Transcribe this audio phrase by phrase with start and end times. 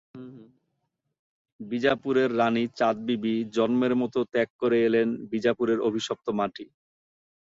[1.59, 6.65] বিজাপুরের রানী চাঁদবিবি জন্মের মতো ত্যাগ করে এলেন বিজাপুরের অভিশপ্ত মাটি।